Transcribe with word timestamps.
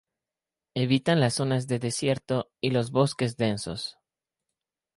Evitan 0.73 1.19
las 1.19 1.35
zonas 1.35 1.67
de 1.67 1.77
desierto, 1.77 2.49
y 2.59 2.71
los 2.71 2.89
bosques 2.89 3.37
densos. 3.37 3.99